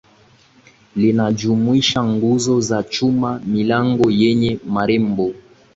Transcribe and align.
Linajumuisha 0.95 2.03
nguzo 2.03 2.59
za 2.61 2.83
chuma 2.83 3.39
milango 3.45 4.11
yenye 4.11 4.59
marembo 4.67 5.33